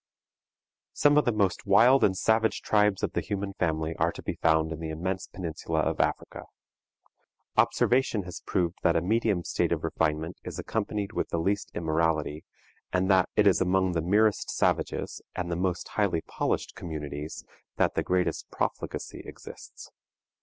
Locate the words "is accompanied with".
10.43-11.29